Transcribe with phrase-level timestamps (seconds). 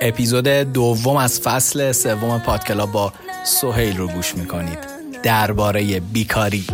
[0.00, 3.12] اپیزود دوم از فصل سوم پادکلا با
[3.44, 4.78] سهیل رو گوش می‌کنید.
[5.22, 6.66] درباره بیکاری.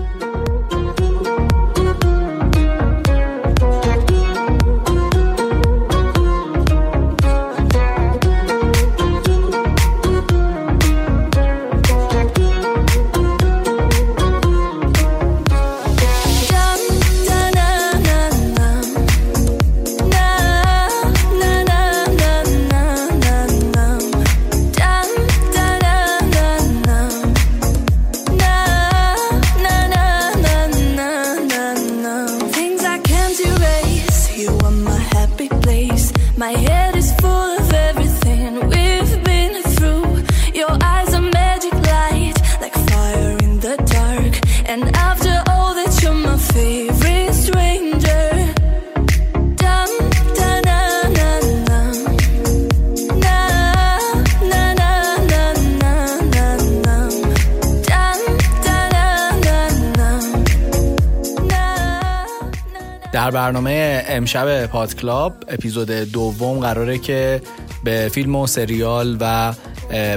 [63.23, 67.43] در برنامه امشب پاد کلاب اپیزود دوم قراره که
[67.85, 69.55] به فیلم و سریال و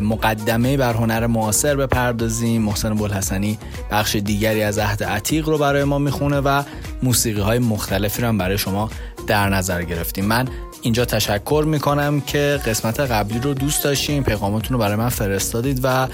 [0.02, 2.62] مقدمه بر هنر معاصر بپردازیم.
[2.62, 3.58] محسن بولحسنی
[3.92, 6.64] بخش دیگری از عهد عتیق رو برای ما می‌خونه و
[7.04, 8.90] موسیقی های مختلفی رو هم برای شما
[9.28, 10.26] در نظر گرفتیم.
[10.26, 10.48] من
[10.82, 16.08] اینجا تشکر می‌کنم که قسمت قبلی رو دوست داشتیم پیغاماتون رو برای من فرستادید و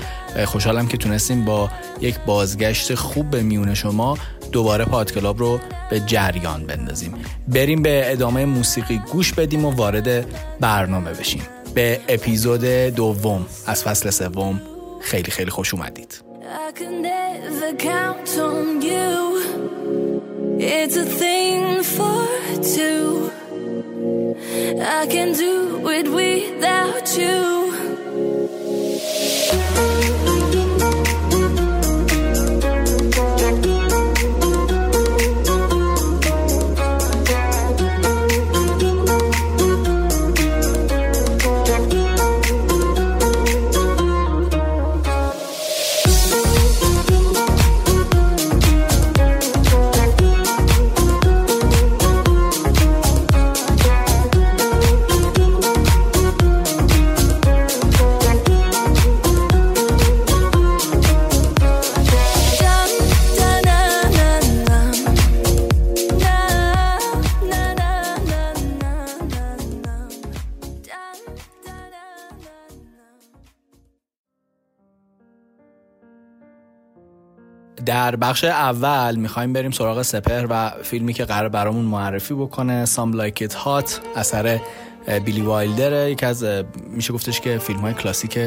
[0.46, 1.70] خوشحالم که تونستیم با
[2.02, 4.18] یک بازگشت خوب به میون شما
[4.52, 7.14] دوباره پادکلاب رو به جریان بندازیم.
[7.48, 10.26] بریم به ادامه موسیقی گوش بدیم و وارد
[10.60, 11.42] برنامه بشیم.
[11.74, 14.62] به اپیزود دوم از فصل سوم
[15.02, 16.22] خیلی خیلی خوش اومدید.
[25.02, 25.54] I can do
[25.98, 27.42] it without you.
[78.12, 83.44] در بخش اول می‌خوایم بریم سراغ سپر و فیلمی که قرار برامون معرفی بکنه Like
[83.44, 84.60] It Hot اثر
[85.26, 86.10] بیلی وایلدر.
[86.10, 86.46] یک از
[86.92, 88.40] میشه گفتش که فیلم های کلاسیک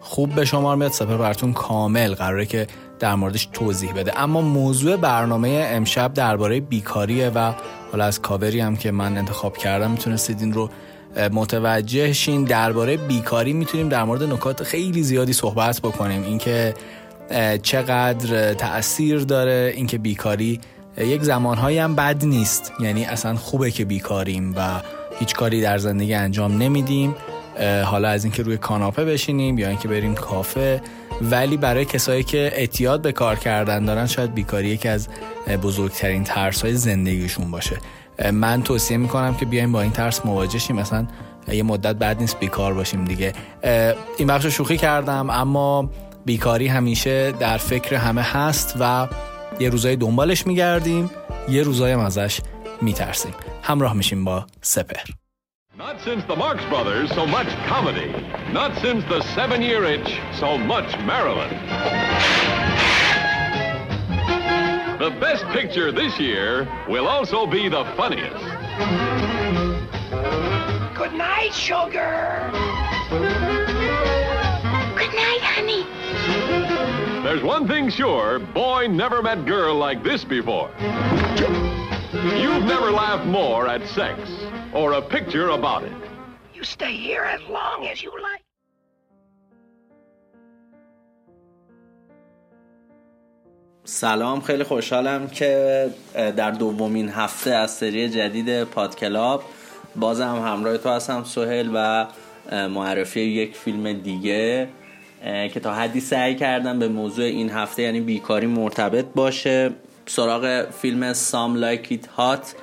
[0.00, 0.92] خوب به شمار میاد.
[0.92, 2.66] سپر براتون کامل قراره که
[2.98, 4.20] در موردش توضیح بده.
[4.20, 7.52] اما موضوع برنامه امشب درباره بیکاریه و
[7.92, 10.70] حالا از کاوری هم که من انتخاب کردم می‌تونستید این رو
[11.32, 12.44] متوجه شین.
[12.44, 16.22] درباره بیکاری می‌تونیم در مورد نکات خیلی زیادی صحبت بکنیم.
[16.22, 16.74] اینکه
[17.62, 20.60] چقدر تاثیر داره اینکه بیکاری
[20.98, 22.72] یک زمانهایی هم بد نیست.
[22.80, 24.80] یعنی اصلا خوبه که بیکاریم و
[25.18, 27.14] هیچ کاری در زندگی انجام نمیدیم.
[27.84, 30.80] حالا از اینکه روی کاناپه بشینیم یا اینکه بریم کافه.
[31.22, 35.08] ولی برای کسایی که اعتیاد به کار کردن دارن شاید بیکاری یکی از
[35.62, 37.76] بزرگترین ترس های زندگیشون باشه.
[38.32, 40.76] من توصیه می‌کنم که بیایم با این ترس مواجه شیم.
[40.76, 41.06] مثلا
[41.52, 43.32] یه مدت بعد نیست بیکار باشیم دیگه.
[44.18, 45.90] این بخش شوخی کردم اما
[46.28, 49.08] بیکاری همیشه در فکر همه هست و
[49.60, 51.10] یه روزای دنبالش میگردیم
[51.48, 52.40] یه روزای هم ازش
[52.82, 55.10] میترسیم همراه میشیم با سپر
[55.78, 58.10] Not since the Marx Brothers so much comedy.
[58.60, 60.10] Not since the seven year itch
[60.42, 61.54] so much Maryland.
[65.04, 66.48] The best picture this year
[66.92, 68.44] will also be the funniest.
[71.00, 73.67] Good night, sugar.
[77.28, 80.70] There's one thing sure, boy never met girl like this before.
[82.42, 84.16] You've never laughed more at sex
[84.72, 85.92] or a picture about it.
[86.56, 88.42] You stay here as long as you like.
[93.84, 99.44] سلام خیلی خوشحالم که در دومین هفته از سری جدید پادکلاب
[99.96, 102.06] بازم همراهتون هستم سپهر و
[102.68, 104.68] معرفی یک فیلم دیگه
[105.22, 109.70] که تا حدی سعی کردم به موضوع این هفته یعنی بیکاری مرتبط باشه
[110.06, 112.54] سراغ فیلم Some Like It Hot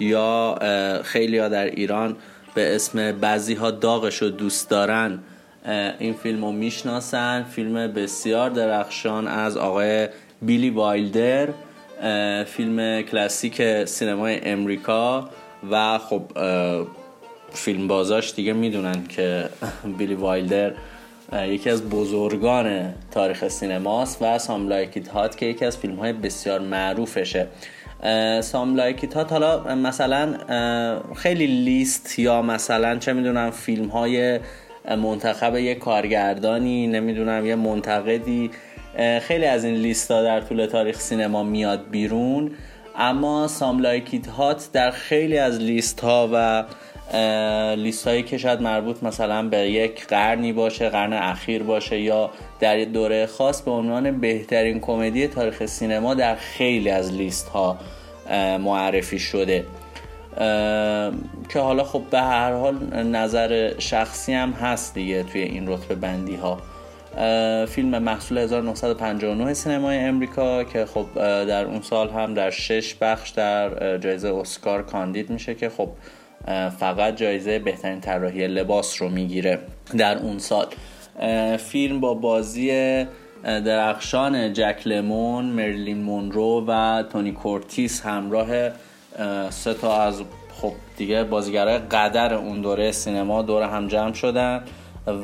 [0.00, 0.58] یا
[1.04, 2.16] خیلی ها در ایران
[2.54, 5.18] به اسم بعضی ها داغش رو دوست دارن
[5.98, 7.42] این فیلم رو می‌شناسن.
[7.42, 10.08] فیلم بسیار درخشان از آقای
[10.42, 11.48] بیلی وایلدر
[12.44, 15.30] فیلم کلاسیک سینمای امریکا
[15.70, 16.22] و خب
[17.52, 19.48] فیلم بازاش دیگه می‌دونن که
[19.98, 20.72] بیلی وایلدر
[21.32, 26.12] یکی از بزرگان تاریخ سینماست و Some Like It Hot که یکی از فیلم های
[26.12, 27.46] بسیار معروفشه.
[28.40, 30.34] Some Like It Hot حالا مثلا
[31.16, 34.40] خیلی لیست یا مثلا چه می‌دونم فیلم های
[34.88, 38.50] منتخب یه کارگردانی نمی‌دونم یه منتقدی
[39.20, 42.50] خیلی از این لیست ها در طول تاریخ سینما میاد بیرون.
[42.96, 46.64] اما Some Like It Hot در خیلی از لیست ها و
[47.76, 52.30] لیست هایی که شاید مربوط مثلا به یک قرنی باشه قرن اخیر باشه یا
[52.60, 57.78] در دوره خاص به عنوان بهترین کمدی تاریخ سینما در خیلی از لیست ها
[58.58, 59.64] معرفی شده.
[61.48, 62.74] که حالا خب به هر حال
[63.06, 66.58] نظر شخصی هم هست دیگه توی این رتبه بندی ها
[67.66, 71.06] فیلم محصول 1959 سینمای امریکا که خب
[71.44, 75.88] در اون سال هم در شش بخش در جایزه اسکار کاندید میشه که خب
[76.78, 79.58] فقط جایزه بهترین طراحی لباس رو می‌گیره
[79.98, 80.66] در اون سال.
[81.56, 82.70] فیلم با بازی
[83.44, 88.70] درخشان جک لمون، مرلین مونرو و تونی کورتیس همراه
[89.50, 90.22] سه تا از
[90.60, 94.64] خب دیگه بازیگرای قدر اون دوره سینما دور هم جمع شدن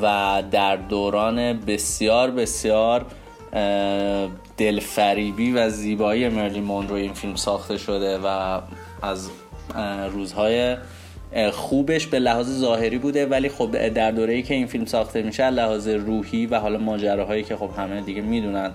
[0.03, 3.07] و در دوران بسیار بسیار
[4.57, 8.61] دلفریبی و زیبایی مرلین مونرو این فیلم ساخته شده و
[9.03, 9.31] از
[10.13, 10.77] روزهای
[11.53, 15.51] خوبش به لحاظ ظاهری بوده ولی خب در دوره ای که این فیلم ساخته میشه
[15.51, 18.71] لحاظ روحی و حالا ماجراهایی که خب همه دیگه می‌دونن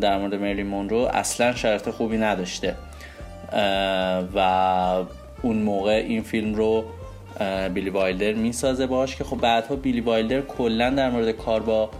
[0.00, 2.74] در مورد مرلی مونرو اصلا شرط خوبی نداشته.
[4.34, 4.38] و
[5.42, 6.84] اون موقع این فیلم رو
[7.74, 11.90] بیلی وایلدر می‌سازه باش که خب بعدها بیلی وایلدر کلا در مورد کار با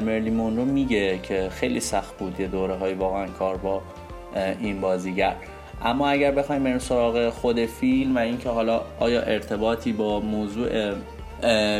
[0.00, 3.82] مریلین مونرو میگه که خیلی سخت بود یه دوره های واقعا کار با
[4.60, 5.34] این بازیگر.
[5.82, 10.94] اما اگر بخوایم بریم سراغ خود فیلم و اینکه حالا آیا ارتباطی با موضوع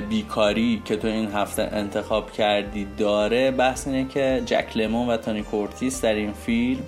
[0.01, 5.43] بیکاری که تو این هفته انتخاب کردی داره بحث اینه که جک لمون و تونی
[5.43, 6.83] کورتیس در این فیلم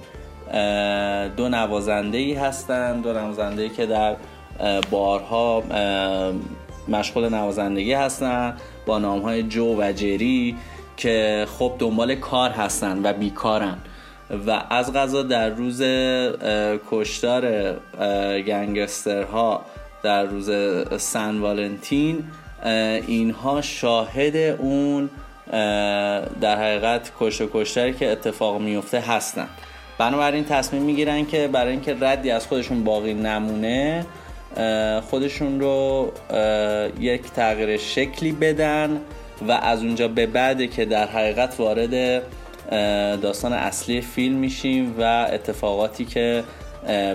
[1.36, 4.16] دو نوازنده ای هستن دو نوازنده که در
[4.90, 5.62] بارها
[6.88, 8.56] مشغول نوازندگی هستن
[8.86, 10.56] با نام های جو و جری
[10.96, 13.78] که خب دنبال کار هستن و بیکارن.
[14.46, 15.82] و از غذا در روز
[16.90, 17.72] کشتار
[18.46, 19.64] گنگسترها
[20.02, 20.50] در روز
[21.02, 22.24] سن والنتین
[23.06, 25.10] اینها شاهد اون
[26.40, 29.48] در حقیقت کشت کشتاری که اتفاق میفته هستن.
[29.98, 34.06] بنابراین تصمیم می‌گیرن که برای اینکه ردی از خودشون باقی نمونه
[35.10, 36.12] خودشون رو
[37.00, 39.00] یک تغییر شکلی بدن
[39.48, 42.22] و از اونجا به بعد که در حقیقت وارد
[43.22, 46.44] داستان اصلی فیلم میشیم و اتفاقاتی که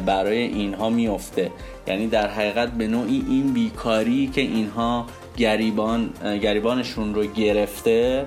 [0.05, 1.51] برای اینها میفته.
[1.87, 5.05] یعنی در حقیقت به نوعی این بیکاری که اینها
[5.37, 6.09] گریبان
[6.41, 8.25] گریبانشون رو گرفته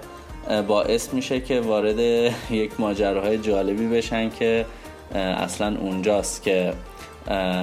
[0.68, 1.98] باعث میشه که وارد
[2.50, 4.66] یک ماجراهای جالبی بشن که
[5.14, 6.72] اصلا اونجاست که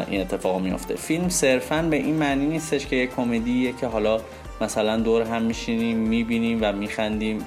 [0.09, 0.95] این اتفاق میفته.
[0.95, 4.19] فیلم صرفا به این معنی نیستش که یک کمدیه که حالا
[4.61, 7.37] مثلا دور هم میشینیم می‌بینیم و میخندیم.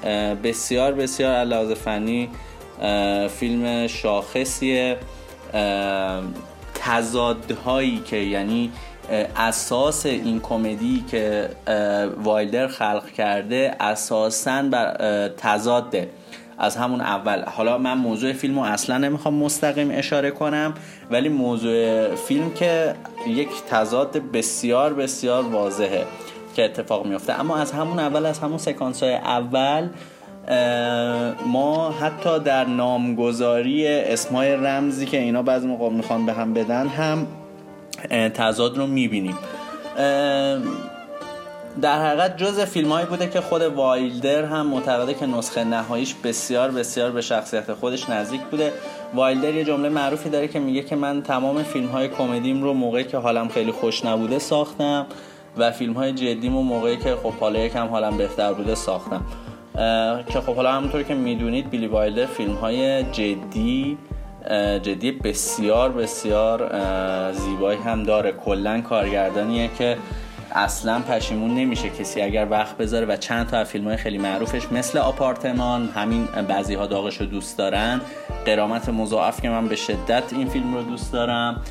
[0.45, 2.29] بسیار بسیار علاوه فنی
[3.29, 4.97] فیلم شاخصیه.
[6.75, 8.73] تضادهایی که یعنی
[9.37, 11.49] اساس این کمدی که
[12.23, 16.09] وایلدر خلق کرده اساسا بر تضاده.
[16.59, 17.45] از همون اول.
[17.45, 20.75] حالا من موضوع فیلم رو اصلا نمی‌خوام مستقیم اشاره کنم
[21.11, 22.95] ولی موضوع فیلم که
[23.27, 26.05] یک تضاد بسیار بسیار واضحه.
[26.55, 29.89] که اتفاق میفته اما از همون اول از همون سکانس های اول
[31.47, 37.27] ما حتی در نامگذاری اسمای رمزی که اینا بعضی موقع می‌خوان به هم بدن هم
[38.11, 39.39] تضاد رو می‌بینیم.
[41.83, 46.71] در حقیقت جز فیلم هایی بوده که خود وایلدر هم معتقده که نسخه نهاییش بسیار
[46.71, 48.73] بسیار به شخصیت خودش نزدیک بوده.
[49.15, 53.05] وایلدر یه جمله معروفی داره که میگه که من تمام فیلم های کمدیم رو موقعی
[53.05, 55.07] که حالم خیلی خوش نبوده ساختم.
[55.57, 59.25] و فیلم های جدیم و موقعی که خب حالا یکم حالم بهتر بوده ساختم.
[60.29, 63.99] که خب حالا همونطور که می‌دونید بیلی وایلدر فیلم های جدی
[64.83, 66.71] جدی بسیار بسیار
[67.33, 68.33] زیبایی هم داره.
[68.33, 69.97] کلا کارگردانیه که
[70.53, 74.99] اصلا پشیمون نمیشه کسی اگر وقت بذاره و چند تا فیلم های خیلی معروفش مثل
[74.99, 78.01] آپارتمان همین بعضی ها داغش رو دوست دارن.
[78.47, 81.63] قرامت مضاعف که من به شدت این فیلم رو دوست دارم.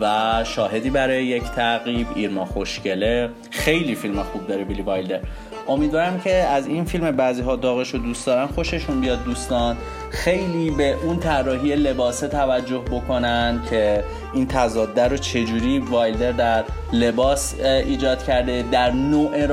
[0.00, 3.30] و شاهدی برای یک تعقیب ایرما خوشگله.
[3.50, 5.20] خیلی فیلم خوب داره بیلی وایلدر.
[5.68, 9.76] امیدوارم که از این فیلم بعضی ها داغش رو دوست دارن خوششون بیاد دوستان.
[10.10, 14.04] خیلی به اون طراحی لباسه توجه بکنن که
[14.34, 19.46] این تضاده رو چجوری وایلدر در لباس ایجاد کرده در نوع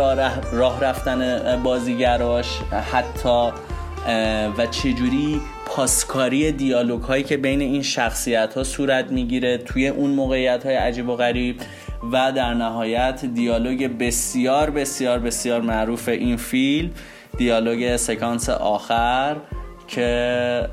[0.52, 2.60] راه رفتن بازیگراش
[2.94, 3.50] حتی
[4.58, 5.42] و چجوری
[5.76, 11.10] پاسکاری دیالوگ هایی که بین این شخصیت ها صورت می‌گیره توی اون موقعیت های عجیب
[11.10, 11.62] و غریب
[12.12, 16.92] و در نهایت دیالوگ بسیار بسیار بسیار معروف این فیلم
[17.38, 19.36] دیالوگ سکانس آخر
[19.88, 20.68] که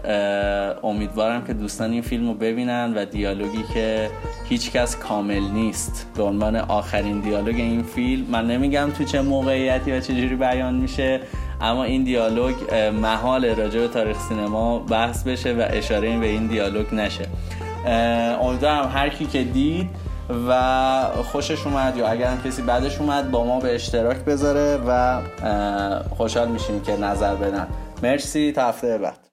[0.82, 4.10] امیدوارم که دوستان این فیلم رو ببینن و دیالوگی که
[4.48, 6.06] هیچکس کامل نیست.
[6.16, 11.20] به عنوان آخرین دیالوگ این فیلم من نمیگم تو چه موقعیتی و چجوری بیان میشه.
[11.60, 12.54] اما این دیالوگ
[13.02, 17.26] محال راجع به تاریخ سینما بحث بشه و اشاره به این دیالوگ نشه.
[18.40, 19.90] امیدوارم هر کی که دید
[20.48, 21.02] و
[21.32, 25.20] خوشش اومد یا اگر کسی بعدش اومد با ما به اشتراک بذاره و
[26.16, 27.66] خوشحال میشیم که نظر بدن.
[28.02, 29.29] مرسی تا هفته بعد.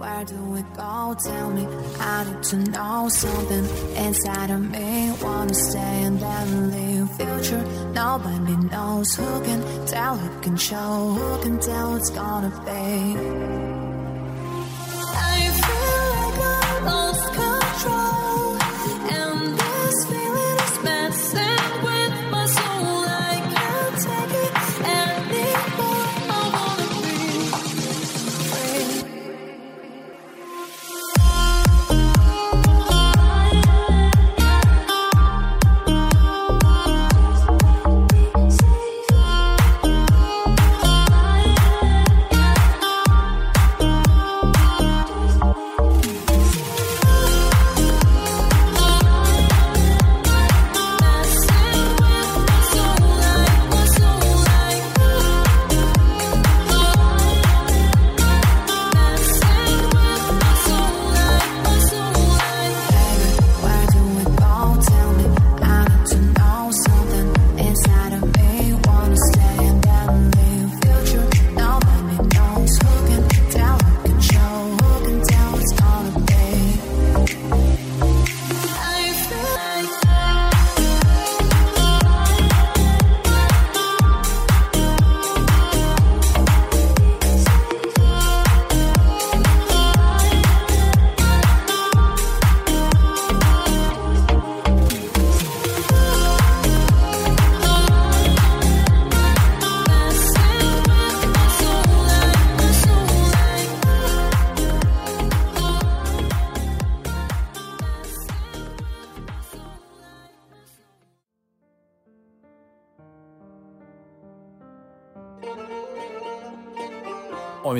[0.00, 1.14] Where do we go?
[1.22, 1.66] Tell me,
[1.98, 3.66] I need to know something
[3.96, 5.12] inside of me.
[5.20, 7.10] Wanna stay and then leave.
[7.18, 13.59] Future, nobody knows who can tell, who can show, who can tell what's gonna be.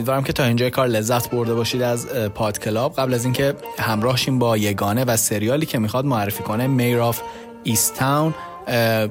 [0.01, 2.95] امیدوارم که تا اینجای کار لذت برده باشید از پاد کلاب.
[2.95, 7.21] قبل از اینکه همراه شیم با یگانه و سریالی که می‌خواد معرفی کنه Mare of
[7.65, 8.35] Easttown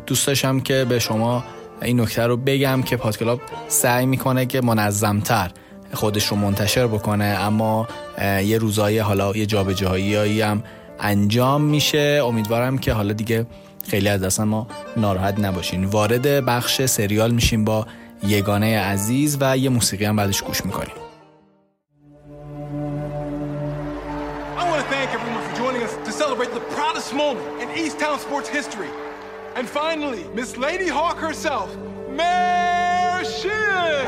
[0.06, 1.44] دوست داشتم که به شما
[1.82, 5.52] این نکته رو بگم که پاد کلاب سعی می‌کنه که منظمتر
[5.94, 7.88] خودش رو منتشر بکنه اما
[8.44, 10.64] یه روزایی حالا یه جابجایی هم
[11.00, 12.22] انجام میشه.
[12.26, 13.46] امیدوارم که حالا دیگه
[13.90, 14.68] خیلی از دستان ما
[14.98, 15.86] ناراحت نباشین.
[15.86, 17.88] وارد بخش سریال میشیم با
[18.24, 20.96] یگانه عزیز و یه موسیقی هم بعدش گوش می‌کنیم
[24.58, 28.00] I want to thank everyone for joining us to celebrate the proudest moment in East
[28.00, 28.92] Town sports history.
[29.58, 31.70] And finally, Miss Lady Hawk herself,
[32.20, 34.08] Mayor Shin!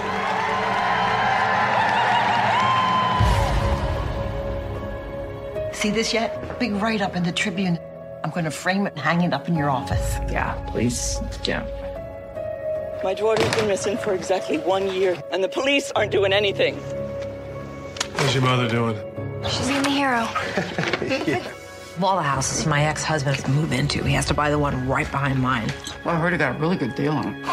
[5.74, 6.30] See this yet?
[6.60, 7.80] Big write up in the Tribune.
[8.24, 10.08] I'm going to frame it and hang it up in your office.
[10.30, 11.20] Yeah, please.
[11.44, 11.66] Yeah.
[13.05, 16.75] My daughter's been missing for exactly one year, and the police aren't doing anything.
[18.17, 18.97] How's your mother doing?
[19.53, 20.23] She's in the hero.
[21.97, 24.59] Of all the houses my ex-husband has to move into, he has to buy the
[24.59, 25.69] one right behind mine.
[26.05, 27.47] Well, I heard he got a really good deal on it.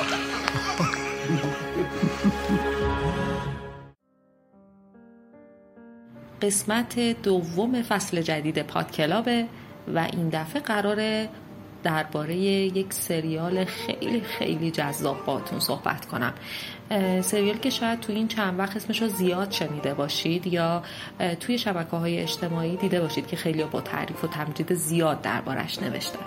[6.42, 9.46] قسمت دوم فصل جدید پادکلابه
[9.94, 11.30] و این دفعه قراره
[11.83, 16.35] درباره یک سریال خیلی خیلی جذاب باتون صحبت کنم.
[17.21, 20.83] سریال که شاید تو این چند وقت اسمش رو زیاد شنیده باشید یا
[21.41, 26.27] توی شبکه های اجتماعی دیده باشید که خیلی با تعریف و تمجید زیاد دربارش نوشتن.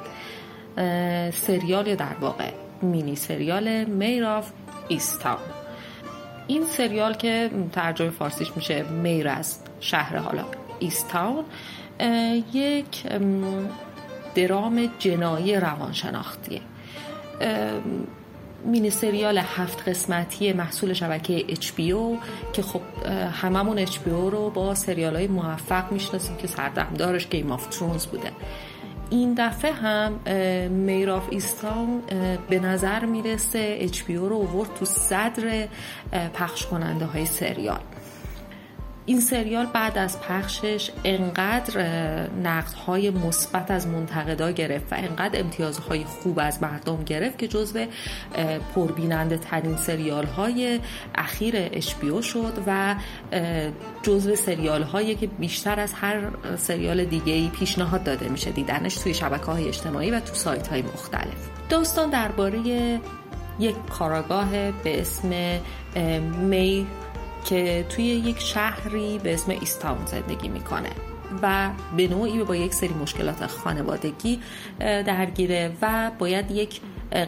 [1.31, 4.51] سریال در واقع مینی سریال میر آف
[4.88, 5.39] ایستاون
[6.48, 10.46] این سریال که ترجمه فارسیش میشه میر از شهر حالا
[10.80, 11.46] Easttown
[12.53, 13.03] یک
[14.36, 16.62] درام جنایی روانشناختیه
[18.66, 22.18] مینی سریال هفت قسمتی محصول شبکه HBO
[22.54, 22.82] که خب
[23.42, 28.32] هممون HBO رو با سریال های موفق می‌شناسیم که سردمدارش Game of Thrones بوده.
[29.10, 30.14] این دفعه هم
[30.70, 32.01] Mare of Easttown
[32.50, 35.68] به نظر می‌رسه HBO رو آورد تو صدر
[36.34, 37.80] پخش کننده های سریال.
[39.05, 41.81] این سریال بعد از پخشش انقدر
[42.43, 47.86] نقدهای مثبت از منتقدا گرفت و انقدر امتیازهای خوب از مردم گرفت که جزو
[48.75, 50.79] پربیننده ترین سریال های
[51.15, 52.96] اخیر اشبیو شد و
[54.03, 56.22] جزو سریال هایی که بیشتر از هر
[56.58, 58.51] سریال دیگه ای پیشنهاد داده میشه.
[58.51, 61.50] دیدنش توی شبکه های اجتماعی و تو سایت های مختلف.
[61.70, 62.60] داستان درباره
[63.60, 65.60] یک کاراگاه به اسم
[66.41, 66.88] می
[67.45, 70.89] که توی یک شهری به اسم ایستاون زندگی می‌کنه
[71.41, 74.39] و به نوعی با یک سری مشکلات خانوادگی
[74.79, 76.81] درگیره و باید یک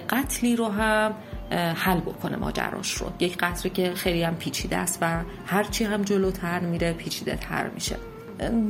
[0.10, 1.14] قتلی رو هم
[1.76, 3.12] حل بکنه ماجراش رو.
[3.20, 7.96] یک قتلی که خیلی هم پیچیده است و هرچی هم جلوتر میره پیچیده تر میشه.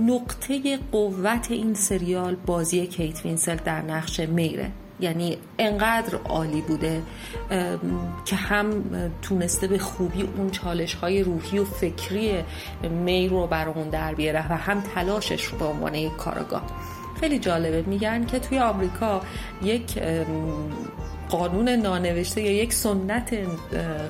[0.05, 4.71] نقطه قوت این سریال بازی کیت وینسل در نقش میره.
[4.99, 7.01] یعنی انقدر عالی بوده
[8.25, 8.83] که هم
[9.21, 12.43] تونسته به خوبی اون چالش های روحی و فکری
[12.89, 16.63] می رو برامون در بیاره و هم تلاشش رو به عنوان یک کارگاه.
[17.19, 17.81] خیلی جالبه.
[17.81, 19.21] میگن که توی آمریکا
[19.63, 19.99] یک
[21.33, 23.37] قانون نانوشته یا یک سنت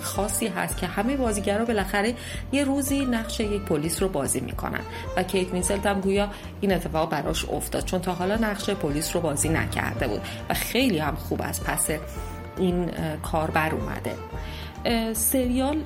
[0.01, 2.13] خاصی هست که همه بازیگرا بالاخره
[2.51, 4.79] یه روزی نقش یک پلیس رو بازی می‌کنن.
[5.17, 6.29] و کیت وینسلت هم گویا
[6.61, 10.99] این اتفاق براش افتاد چون تا حالا نقش پلیس رو بازی نکرده بود و خیلی
[10.99, 11.87] هم خوب از پس
[12.57, 12.91] این
[13.23, 14.15] کار بر اومده.
[15.13, 15.77] سریال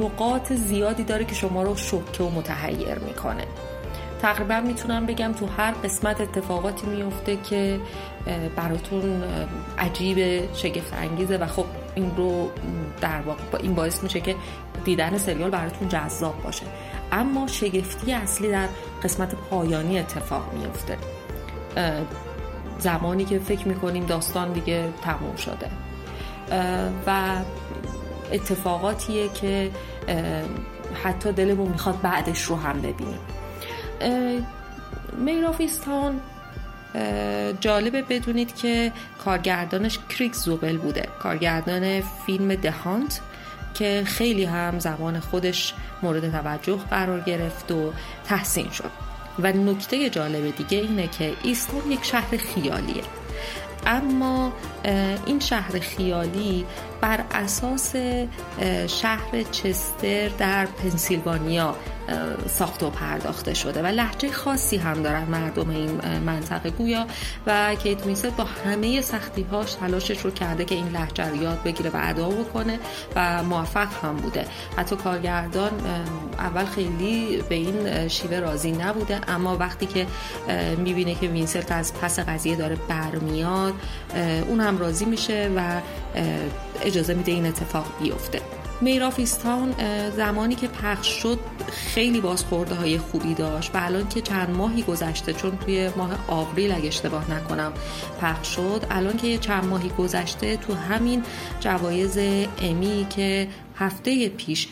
[0.00, 3.44] نقاط زیادی داره که شما رو شوکه و متحیر می‌کنه.
[4.22, 7.80] تقریبا می‌تونم بگم تو هر قسمت اتفاقاتی میفته که
[8.56, 9.24] براتون
[9.78, 10.18] عجیب
[10.54, 12.50] شگفت انگیزه و خب این رو
[13.00, 14.36] در واقع این باعث میشه که
[14.84, 16.62] دیدن سریال براتون جذاب باشه.
[17.12, 18.68] اما شگفتی اصلی در
[19.02, 20.96] قسمت پایانی اتفاق میفته.
[22.78, 25.70] زمانی که فکر می‌کنیم داستان دیگه تموم شده.
[27.06, 27.36] و
[28.32, 29.70] اتفاقاتیه که
[31.04, 33.18] حتی دلمون می‌خواد بعدش رو هم ببینیم.
[35.18, 36.20] میرافیستان
[37.60, 38.92] جالبه بدونید که
[39.24, 41.08] کارگردانش کریک زوبل بوده.
[41.18, 43.20] کارگردان فیلم دهانت
[43.74, 47.92] که خیلی هم زمان خودش مورد توجه قرار گرفت و
[48.24, 48.90] تحسین شد.
[49.38, 53.02] و نکته جالب دیگه اینه که ایستان یک شهر خیالیه.
[53.86, 54.52] اما
[55.26, 56.66] این شهر خیالی
[57.00, 57.94] بر اساس
[58.86, 61.76] شهر چستر در پنسیلوانیا
[62.48, 67.06] ساخته و پرداخته شده و لحجه خاصی هم دارن مردم این منطقه گویا
[67.46, 71.62] و کیت میسل با همه سختی هاش تلاشش رو کرده که این لحجه رو یاد
[71.62, 72.78] بگیره و ادا بکنه
[73.16, 74.44] و موفق هم بوده.
[74.76, 75.70] حتی کارگردان
[76.38, 80.06] اول خیلی به این شیوه راضی نبوده اما وقتی که
[80.76, 83.74] می‌بینه که وینسلت از پس قضیه داره برمیاد
[84.48, 85.80] اون هم راضی میشه و
[86.82, 88.40] اجازه میده این اتفاق بیفته.
[88.80, 89.74] میرافیستان
[90.10, 91.38] زمانی که پخش شد
[91.72, 96.72] خیلی بازخورده های خوبی داشت و الان که چند ماهی گذشته چون توی ماه آوریل
[96.72, 97.72] اگه اشتباه نکنم
[98.20, 101.22] پخش شد الان که چند ماهی گذشته تو همین
[101.60, 102.18] جوایز
[102.62, 104.68] امی که هفته پیش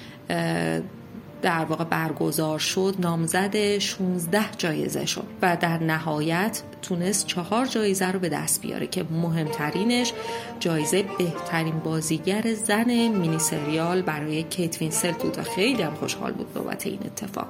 [1.43, 8.19] در واقع برگزار شد نامزد 16 جایزه شد و در نهایت تونست چهار جایزه رو
[8.19, 10.13] به دست بیاره که مهمترینش
[10.61, 16.55] جایزه بهترین بازیگر زن مینی سریال برای کیت وینسلت بود و خیلی هم خوشحال بود
[16.55, 17.49] بابت این اتفاق.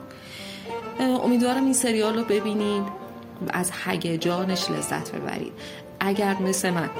[1.01, 2.85] امیدوارم این سریال رو ببینید
[3.49, 5.53] از هگجانش لذت ببرید
[6.01, 6.91] اگر مثل من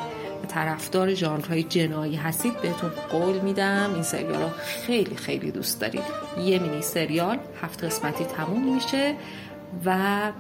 [0.49, 3.91] طرفدار ژانرهای جنایی هستید بهتون قول میدم.
[3.95, 6.03] این سریال رو خیلی خیلی دوست دارید.
[6.39, 9.15] یه مینی سریال هفت قسمتی تموم میشه
[9.85, 10.33] و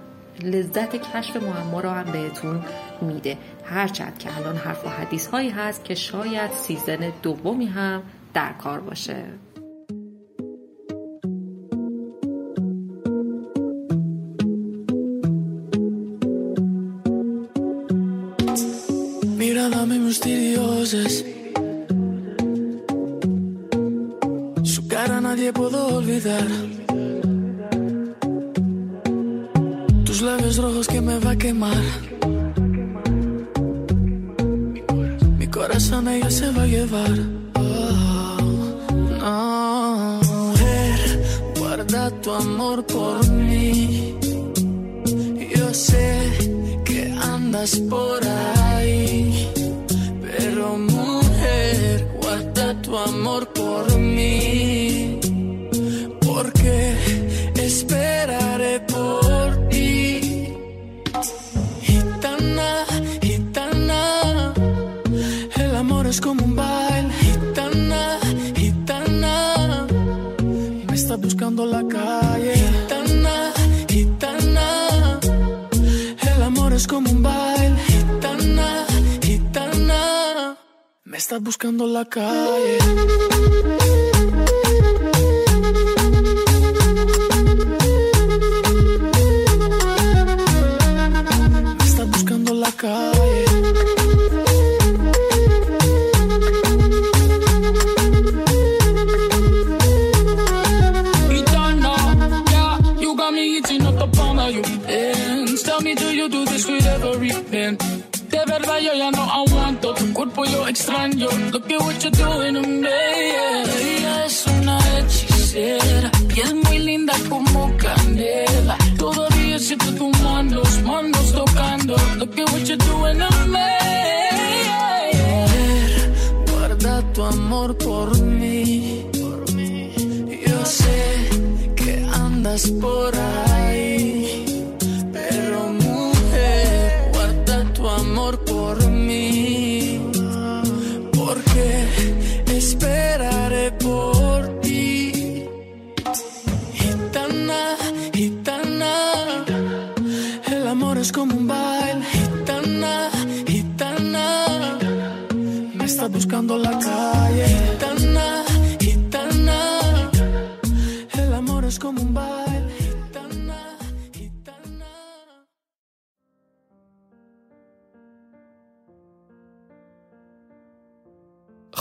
[0.42, 2.64] لذت کشف معما رو هم بهتون
[3.00, 3.38] میده.
[3.64, 8.02] هرچند که الان حرف و حدیث هایی هست که شاید سیزن دومی هم
[8.34, 9.24] در کار باشه.
[24.64, 26.46] Su cara nadie pudo olvidar.
[30.04, 31.82] Tus labios rojos que me va a quemar.
[35.56, 37.14] corazón ella se va a llevar.
[37.54, 38.36] Oh,
[39.20, 40.98] no, mujer,
[41.58, 44.14] guarda tu amor por mí.
[45.56, 46.08] Yo sé
[46.84, 49.50] que andas por ahí,
[52.86, 54.95] tu amor por mí.
[81.26, 82.78] Me está buscando la calle.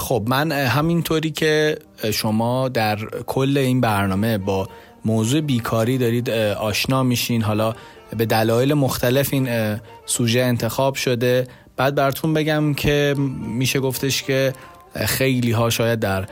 [0.06, 1.80] خب من همینطوری که
[2.14, 4.70] شما در کل این برنامه با
[5.06, 7.42] موضوع بیکاری دارید آشنا میشین.
[7.42, 7.76] حالا
[8.18, 11.48] به دلایل مختلف این سوژه انتخاب شده.
[11.78, 13.16] بعد براتون بگم که
[13.48, 14.54] میشه گفتش که
[14.96, 16.26] خیلی ها شاید در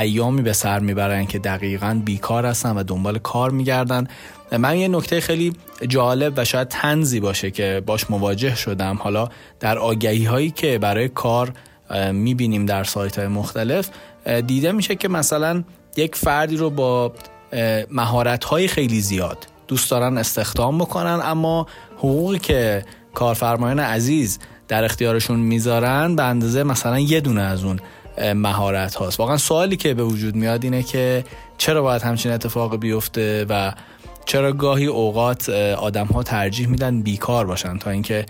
[0.00, 4.06] ایامی به سر می‌برن که دقیقا بیکار هستن و دنبال کار میگردن.
[4.58, 5.52] من یه نکته خیلی
[5.88, 8.98] جالب و شاید تنزی باشه که باش مواجه شدم.
[9.00, 9.28] حالا
[9.60, 11.52] در آگهی هایی که برای کار
[12.12, 13.90] می‌بینیم در سایت های مختلف
[14.46, 15.64] دیده میشه که مثلا
[15.96, 17.12] یک فردی رو با
[17.90, 21.66] مهارت های خیلی زیاد دوست دارن استخدام بکنن اما
[21.96, 27.80] حقوقی که کارفرمایان عزیز در اختیارشون می‌ذارن به اندازه مثلا یه دونه از اون
[28.34, 31.24] مهارت هاست واقعا سوالی که به وجود میاد اینه که
[31.58, 33.72] چرا باید همچین اتفاق بیفته و
[34.26, 38.26] چرا گاهی اوقات آدم ها ترجیح میدن بیکار باشن تا اینکه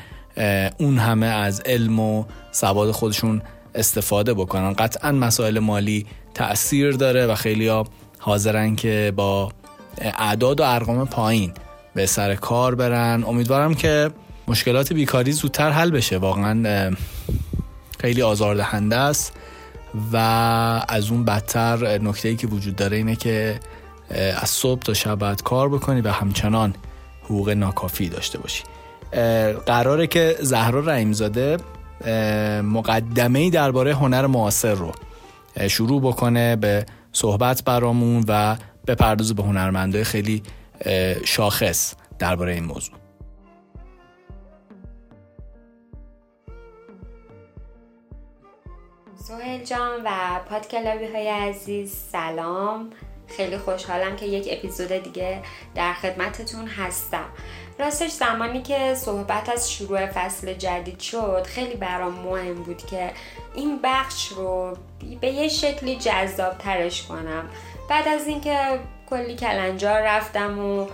[0.79, 3.43] اون همه از علم و سواد خودشون
[3.75, 4.73] استفاده بکنن.
[4.73, 7.85] قطعا مسائل مالی تأثیر داره و خیلی ها
[8.19, 9.53] حاضرن که با
[9.99, 11.53] اعداد و ارقام پایین
[11.95, 13.25] به سر کار برن.
[13.27, 14.11] امیدوارم که
[14.49, 16.19] مشکلات بیکاری زودتر حل بشه.
[16.19, 16.97] واقعا
[18.01, 19.33] خیلی آزاردهنده است
[20.13, 20.17] و
[20.89, 23.61] از اون بدتر نکته که وجود داره اینه که
[24.41, 26.75] از صبح تا شب کار بکنی و همچنان
[27.25, 28.63] حقوق ناکافی داشته باشی.
[29.67, 31.57] قراره که زهرا رحیمزاده
[32.63, 34.93] مقدمه ای درباره هنر معاصر رو
[35.69, 40.43] شروع بکنه به صحبت برامون و بپردازه به هنرمندای خیلی
[41.25, 42.95] شاخص درباره این موضوع.
[49.27, 50.11] سوهل جان و
[50.51, 52.91] پادکلابی های عزیز سلام.
[53.27, 55.43] خیلی خوشحالم که یک اپیزود دیگه
[55.75, 57.25] در خدمتتون هستم.
[57.79, 63.11] راستش زمانی که صحبت از شروع فصل جدید شد خیلی برام مهم بود که
[63.55, 64.77] این بخش رو
[65.21, 67.49] به یه شکلی جذاب ترش کنم.
[67.91, 68.59] بعد از اینکه
[69.11, 70.87] کلی کلنجار رفتم و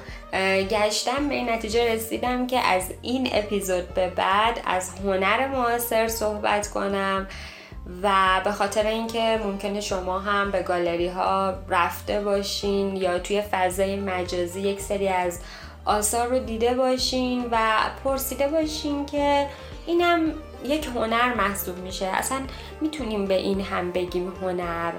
[0.71, 6.69] گشتم به این نتیجه رسیدم که از این اپیزود به بعد از هنر معاصر صحبت
[6.69, 7.27] کنم
[8.03, 13.97] و به خاطر اینکه ممکنه شما هم به گالری ها رفته باشین یا توی فضای
[13.97, 15.41] مجازی یک سری از
[15.85, 17.59] آثار رو دیده باشین و
[18.05, 19.47] پرسیده باشین که
[19.87, 20.21] اینم
[20.65, 22.07] یک هنر محسوب میشه.
[22.07, 22.39] اصلا
[22.81, 24.93] می‌تونیم به این هم بگیم هنر.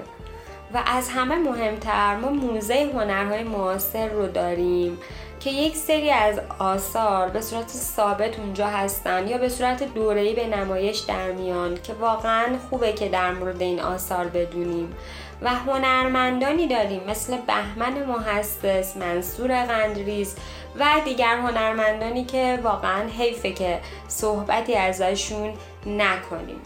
[0.74, 4.98] و از همه مهمتر ما موزه هنرهای معاصر رو داریم
[5.40, 10.46] که یک سری از آثار به صورت ثابت اونجا هستن یا به صورت دوره‌ای به
[10.46, 14.94] نمایش در میان که واقعا خوبه که در مورد این آثار بدونیم.
[15.42, 20.36] و هنرمندانی داریم مثل بهمن محسس، منصور قندریز
[20.78, 25.54] و دیگر هنرمندانی که واقعا حیفه که صحبتی ازشون
[25.86, 26.60] نکنیم.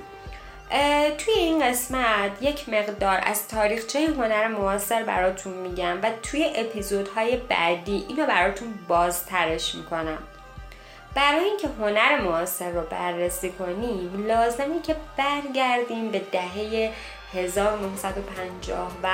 [1.19, 8.05] توی این قسمت یک مقدار از تاریخچه هنر معاصر براتون میگم و توی اپیزودهای بعدی
[8.09, 10.19] اینو براتون بازترش می‌کنم.
[11.15, 16.93] برای اینکه هنر معاصر رو بررسی کنیم لازمه که برگردیم به دهه
[17.35, 19.09] 1950 و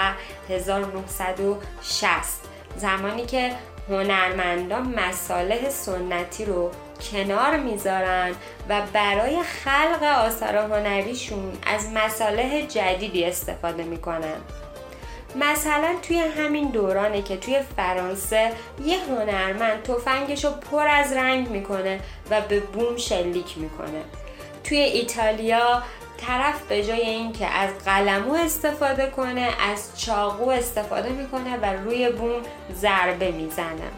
[0.48, 2.40] 1960
[2.76, 3.52] زمانی که
[3.88, 6.70] هنرمندان مصالح سنتی رو
[7.12, 8.34] کنار می‌ذارن
[8.68, 14.36] و برای خلق آثار هنریشون از مصالح جدیدی استفاده می‌کنن.
[15.36, 18.52] مثلا توی همین دورانه که توی فرانسه
[18.84, 24.02] یه هنرمند تفنگش رو پر از رنگ می‌کنه و به بوم شلیک می‌کنه.
[24.64, 25.82] توی ایتالیا
[26.26, 32.42] طرف به جای اینکه از قلمو استفاده کنه از چاقو استفاده می‌کنه و روی بوم
[32.74, 33.90] ضربه می‌زنه.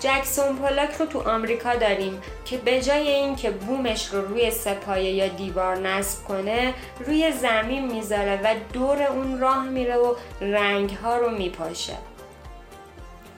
[0.00, 5.28] جکسون پولاک رو تو آمریکا داریم که به جای اینکه بومش رو روی سپایه یا
[5.28, 6.74] دیوار نصب کنه
[7.06, 11.96] روی زمین می‌ذاره و دور اون راه میره و رنگ ها رو میپاشه.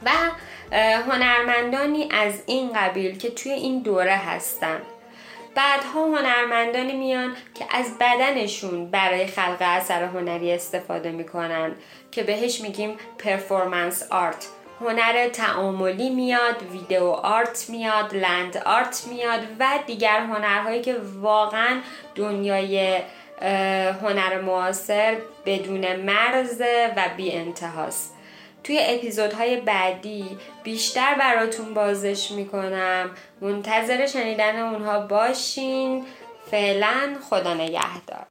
[0.05, 0.11] و
[1.09, 4.81] هنرمندانی از این قبیل که توی این دوره هستن.
[5.54, 11.74] بعدها هنرمندانی میان که از بدنشون برای خلق اثر هنری استفاده می‌کنن
[12.10, 14.46] که بهش میگیم پرفورمنس آرت
[14.80, 21.80] هنر تعاملی میاد ویدیو آرت میاد لند آرت میاد و دیگر هنرهایی که واقعا
[22.14, 23.00] دنیای
[24.02, 26.62] هنر معاصر بدون مرز
[26.96, 28.14] و بی انتهاست
[28.64, 30.25] توی اپیزودهای بعدی
[30.62, 33.11] بیشتر براتون بازش می‌کنم.
[33.40, 36.05] منتظر شنیدن اونها باشین.
[36.51, 38.27] فعلا خدا نگهدار.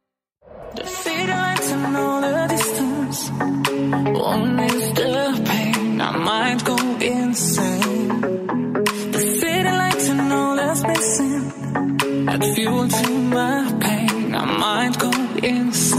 [15.44, 15.90] Insane.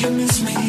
[0.00, 0.67] You miss me?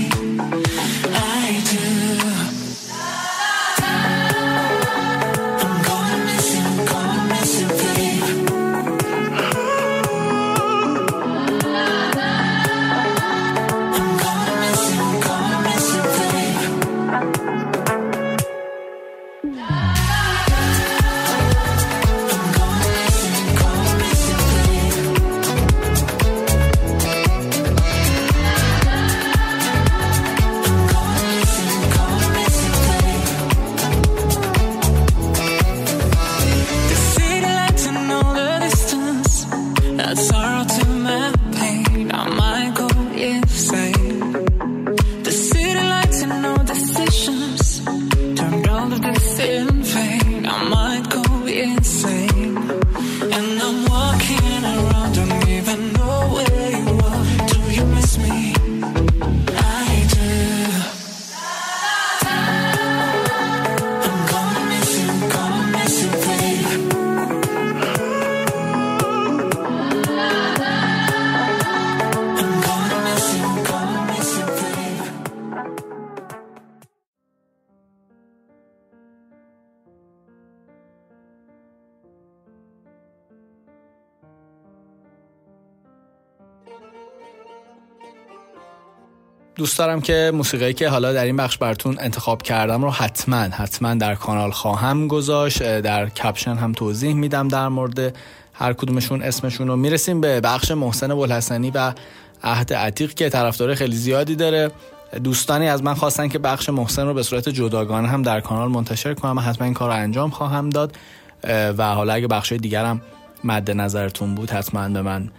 [89.59, 93.93] دوست دارم که موسیقی که حالا در این بخش براتون انتخاب کردم رو حتما حتما
[93.93, 95.79] در کانال خواهم گذاشت.
[95.81, 98.15] در کپشن هم توضیح میدم در مورد
[98.53, 99.75] هر کدومشون اسمشون رو.
[99.75, 101.93] می‌رسیم به بخش محسن بلحسنی و
[102.43, 104.71] عهد عتیق که طرفدار خیلی زیادی داره.
[105.23, 109.13] دوستانی از من خواستن که بخش محسن رو به صورت جداگانه هم در کانال منتشر
[109.13, 109.39] کنم.
[109.39, 110.95] حتما این کار رو انجام خواهم داد.
[111.77, 113.01] و حالا اگه بخش دیگرم
[113.43, 115.29] مد نظرتون بود حتما به من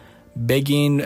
[0.49, 1.03] بگین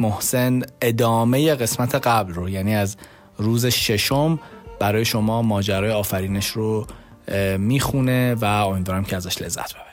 [0.00, 2.96] محسن ادامه قسمت قبل رو یعنی از
[3.38, 4.40] روز ششم
[4.80, 6.86] برای شما ماجرای آفرینش رو
[7.58, 9.89] می‌خونه و امیدوارم که ازش لذت ببرید.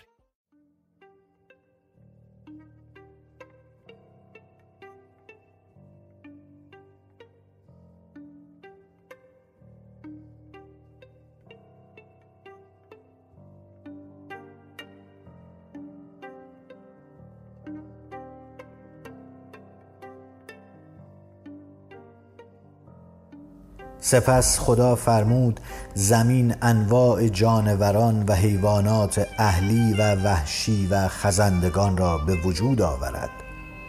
[24.09, 25.59] سپس خدا فرمود
[25.93, 33.29] زمین انواع جانوران و حیوانات اهلی و وحشی و خزندگان را به وجود آورد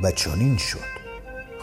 [0.03, 0.99] و چنین شد.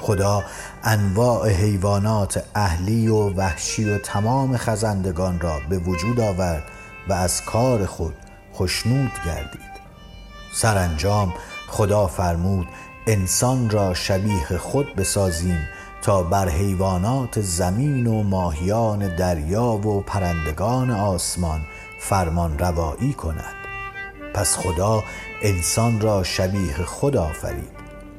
[0.02, 0.44] خدا
[0.84, 6.64] انواع حیوانات اهلی و وحشی و تمام خزندگان را به وجود آورد
[7.10, 8.16] و از کار خود
[8.54, 9.76] خشنود گردید.
[10.54, 11.34] سرانجام
[11.68, 12.68] خدا فرمود
[13.08, 15.68] انسان را شبیه خود بسازیم
[16.06, 21.62] تا بر حیوانات زمین و ماهیان دریا و پرندگان آسمان
[22.00, 23.56] فرمان روایی کند.
[24.34, 25.04] پس خدا
[25.42, 27.72] انسان را شبیه خود آفرید.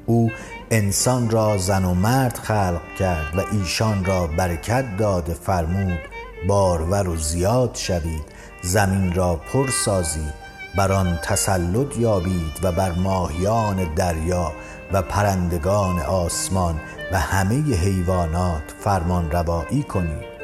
[0.07, 0.31] او
[0.71, 6.01] انسان را زن و مرد خلق کرد و ایشان را برکت داده فرمود
[6.49, 8.25] بارور و زیاد شوید
[8.63, 10.35] زمین را پر سازید
[10.77, 14.53] بر آن تسلط یابید و بر ماهیان دریا
[14.93, 16.81] و پرندگان آسمان
[17.13, 20.37] و همه حیوانات فرمان روایی کنید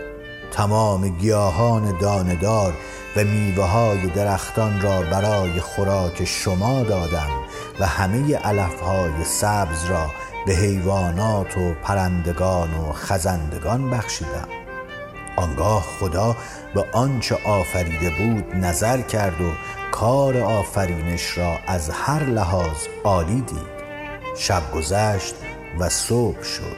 [0.52, 2.72] تمام گیاهان داندار
[3.16, 7.30] و میوه های درختان را برای خوراک شما دادم
[7.80, 10.10] و همه علف های سبز را
[10.46, 14.48] به حیوانات و پرندگان و خزندگان بخشیدم.
[15.36, 16.36] آنگاه خدا
[16.74, 19.52] به آنچه آفریده بود نظر کرد و
[19.92, 23.71] کار آفرینش را از هر لحاظ عالی دید.
[24.36, 25.34] شب گذشت
[25.78, 26.76] و صبح شد.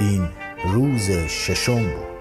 [0.00, 0.28] این
[0.72, 2.14] روز ششم بود.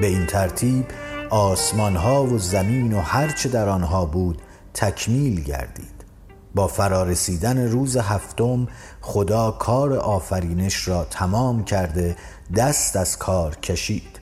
[0.00, 0.84] به این ترتیب
[1.30, 4.42] آسمان ها و زمین و هرچه در آنها بود
[4.74, 6.04] تکمیل گردید.
[6.54, 8.68] با فرارسیدن روز هفتم
[9.00, 12.16] خدا کار آفرینش را تمام کرده
[12.56, 14.15] دست از کار کشید.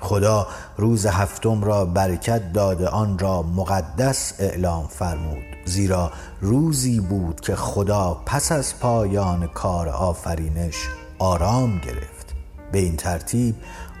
[0.00, 5.44] خدا روز هفتم را برکت داده آن را مقدس اعلام فرمود.
[5.64, 10.76] زیرا روزی بود که خدا پس از پایان کار آفرینش
[11.18, 12.34] آرام گرفت.
[12.72, 13.54] به این ترتیب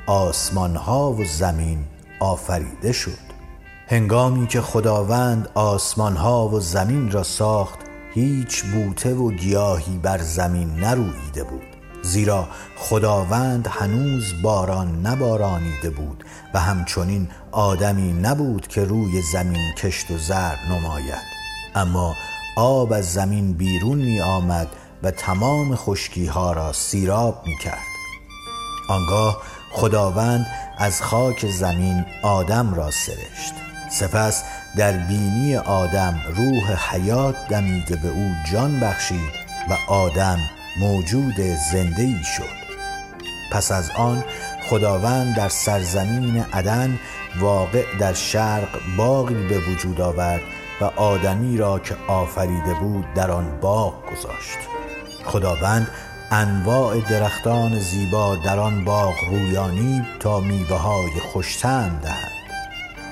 [0.06, 1.84] آسمان ها و زمین
[2.20, 3.28] آفریده شد.
[3.88, 7.78] هنگامی که خداوند آسمان ها و زمین را ساخت
[8.14, 11.77] هیچ بوته و گیاهی بر زمین نرویده بود.
[12.02, 20.18] زیرا خداوند هنوز باران نبارانیده بود و همچنین آدمی نبود که روی زمین کشت و
[20.18, 21.38] زر نماید.
[21.74, 22.14] اما
[22.56, 24.68] آب از زمین بیرون می آمد
[25.02, 27.88] و تمام خشکی ها را سیراب می کرد.
[28.88, 30.46] آنگاه خداوند
[30.78, 33.54] از خاک زمین آدم را سرشت.
[33.90, 34.44] سپس
[34.76, 39.30] در بینی آدم روح حیات دمیده به او جان بخشید
[39.70, 40.38] و آدم
[40.80, 41.40] موجود
[41.72, 42.58] زنده ای شد.
[43.52, 44.24] پس از آن
[44.70, 46.98] خداوند در سرزمین عدن
[47.40, 50.40] واقع در شرق باغی به وجود آورد
[50.80, 54.58] و آدمی را که آفریده بود در آن باغ گذاشت.
[55.24, 55.88] خداوند
[56.30, 62.32] انواع درختان زیبا در آن باغ رویانی تا میوه های خوشتن دهد.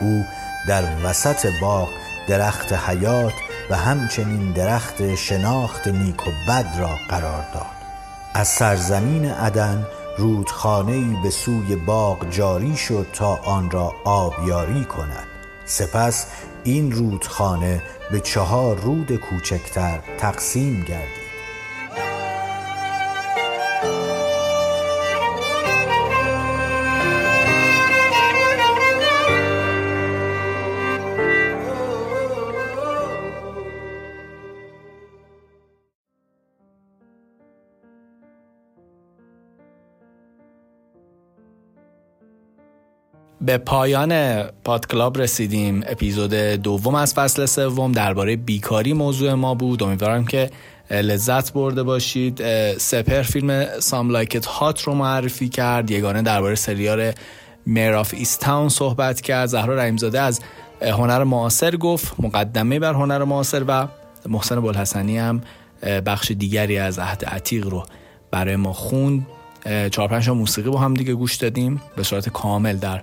[0.00, 0.24] او
[0.68, 1.88] در وسط باغ
[2.28, 3.32] درخت حیات
[3.70, 7.76] و همچنین درخت شناخت نیک و بد را قرار داد.
[8.34, 9.86] از سرزمین عدن
[10.18, 15.26] رودخانه‌ای به سوی باغ جاری شد تا آن را آبیاری کند.
[15.64, 16.26] سپس
[16.64, 21.25] این رودخانه به چهار رود کوچکتر تقسیم گردید.
[43.40, 45.82] به پایان پادکلاب رسیدیم.
[45.86, 49.82] اپیزود دوم از فصل سوم درباره بیکاری موضوع ما بود.
[49.82, 50.50] امیدوارم که
[50.90, 52.42] لذت برده باشید.
[52.78, 55.90] سپهر فیلم Some Like It Hot رو معرفی کرد.
[55.90, 57.12] یگانه درباره سریال
[57.66, 59.46] Mare of Easttown صحبت کرد.
[59.46, 60.40] زهرا رحیمزاده از
[60.82, 63.88] هنر معاصر گفت مقدمه بر هنر معاصر و
[64.28, 65.40] محسن ابوالحسنی هم
[66.06, 67.84] بخش دیگری از عهد عتیق رو
[68.30, 69.26] برای ما خوند.
[69.92, 73.02] چهار پنج موسیقی با هم دیگه گوش دادیم به صورت کامل در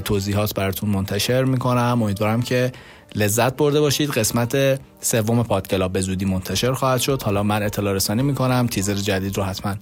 [0.00, 2.02] توضیحات براتون منتشر می‌کنم.
[2.02, 2.72] امیدوارم که
[3.14, 4.10] لذت برده باشید.
[4.10, 7.22] قسمت سوم پادکلاب به زودی منتشر خواهد شد.
[7.22, 8.66] حالا من اطلاع رسانی می‌کنم.
[8.66, 9.74] تیزر جدید رو حتما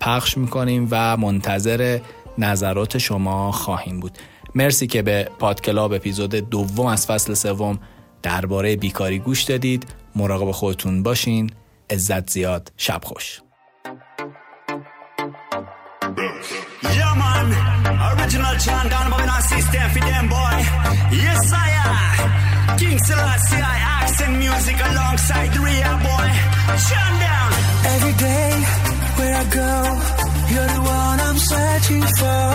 [0.00, 2.00] پخش می‌کنیم و منتظر
[2.38, 4.18] نظرات شما خواهیم بود.
[4.54, 7.78] مرسی که به پادکلاب اپیزود دوم از فصل سوم
[8.22, 9.86] درباره بیکاری گوش دادید.
[10.16, 11.50] مراقب خودتون باشین.
[11.90, 12.72] عزت زیاد.
[12.76, 13.40] شب خوش.
[18.30, 20.56] Original down Babylon system for them, boy.
[21.18, 22.78] Yes, I am.
[22.78, 22.98] King
[23.74, 25.50] I accent music alongside
[26.06, 26.28] boy.
[27.26, 27.50] Down.
[27.94, 28.50] Every day,
[29.18, 29.72] where I go,
[30.52, 32.46] you're the one I'm searching for.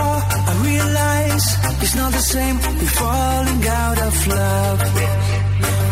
[0.50, 1.48] I realize
[1.84, 4.80] It's not the same, we're falling out of love.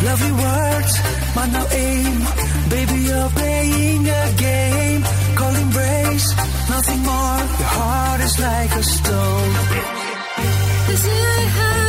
[0.08, 0.94] Lovely words,
[1.36, 2.16] but no aim.
[2.72, 4.73] Baby, you're playing a game.
[6.76, 7.40] Nothing more.
[7.62, 9.52] Your heart is like a stone.
[10.94, 11.83] Is it high?